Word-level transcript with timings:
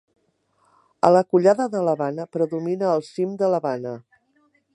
A 1.09 1.11
la 1.15 1.21
collada 1.35 1.67
de 1.75 1.81
la 1.89 1.95
Bana 2.01 2.27
predomina 2.37 2.91
el 2.95 3.07
cim 3.11 3.37
de 3.45 3.53
la 3.57 3.65
Bana. 3.69 3.95